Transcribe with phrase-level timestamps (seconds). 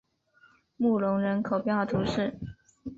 [0.77, 2.33] 穆龙人口变化图示